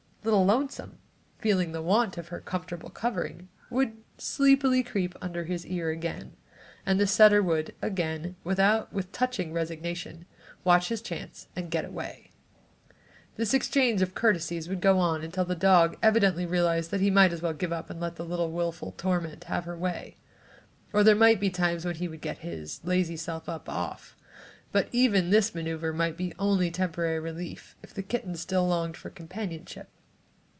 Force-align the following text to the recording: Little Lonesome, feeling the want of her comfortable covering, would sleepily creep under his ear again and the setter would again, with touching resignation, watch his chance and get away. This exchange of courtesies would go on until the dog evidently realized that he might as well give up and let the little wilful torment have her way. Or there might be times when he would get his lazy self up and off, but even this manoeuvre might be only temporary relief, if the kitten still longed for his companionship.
Little 0.23 0.45
Lonesome, 0.45 0.99
feeling 1.39 1.71
the 1.71 1.81
want 1.81 2.15
of 2.15 2.27
her 2.27 2.41
comfortable 2.41 2.91
covering, 2.91 3.49
would 3.71 4.03
sleepily 4.19 4.83
creep 4.83 5.15
under 5.19 5.45
his 5.45 5.65
ear 5.65 5.89
again 5.89 6.33
and 6.85 6.99
the 6.99 7.07
setter 7.07 7.41
would 7.41 7.73
again, 7.81 8.35
with 8.43 8.59
touching 9.11 9.51
resignation, 9.51 10.27
watch 10.63 10.89
his 10.89 11.01
chance 11.01 11.47
and 11.55 11.71
get 11.71 11.85
away. 11.85 12.29
This 13.35 13.55
exchange 13.55 14.03
of 14.03 14.13
courtesies 14.13 14.69
would 14.69 14.79
go 14.79 14.99
on 14.99 15.23
until 15.23 15.43
the 15.43 15.55
dog 15.55 15.97
evidently 16.03 16.45
realized 16.45 16.91
that 16.91 17.01
he 17.01 17.09
might 17.09 17.33
as 17.33 17.41
well 17.41 17.53
give 17.53 17.73
up 17.73 17.89
and 17.89 17.99
let 17.99 18.17
the 18.17 18.23
little 18.25 18.51
wilful 18.51 18.91
torment 18.91 19.45
have 19.45 19.65
her 19.65 19.75
way. 19.75 20.17
Or 20.93 21.03
there 21.03 21.15
might 21.15 21.39
be 21.39 21.49
times 21.49 21.83
when 21.83 21.95
he 21.95 22.07
would 22.07 22.21
get 22.21 22.37
his 22.37 22.79
lazy 22.83 23.17
self 23.17 23.49
up 23.49 23.67
and 23.67 23.75
off, 23.75 24.15
but 24.71 24.87
even 24.91 25.31
this 25.31 25.55
manoeuvre 25.55 25.95
might 25.95 26.15
be 26.15 26.31
only 26.37 26.69
temporary 26.69 27.19
relief, 27.19 27.75
if 27.81 27.91
the 27.91 28.03
kitten 28.03 28.35
still 28.35 28.67
longed 28.67 28.95
for 28.95 29.09
his 29.09 29.15
companionship. 29.15 29.89